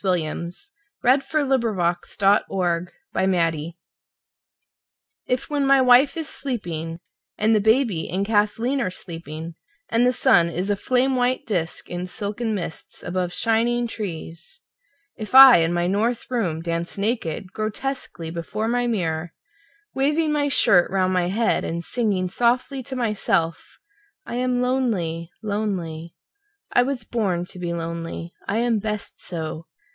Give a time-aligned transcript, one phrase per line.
[0.03, 0.47] William
[1.03, 3.73] Carlos Williams Danse Russe
[5.27, 6.99] IF when my wife is sleeping
[7.37, 9.53] and the baby and Kathleen are sleeping
[9.89, 14.63] and the sun is a flame white disc in silken mists above shining trees,
[15.17, 19.35] if I in my north room dance naked, grotesquely before my mirror
[19.93, 23.77] waving my shirt round my head and singing softly to myself:
[24.25, 26.15] "I am lonely, lonely.
[26.73, 29.67] I was born to be lonely, I am best so!"